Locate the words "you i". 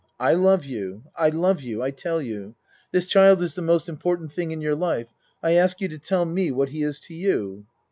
0.65-1.29, 1.61-1.91